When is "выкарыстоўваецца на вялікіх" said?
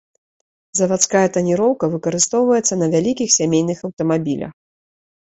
1.97-3.29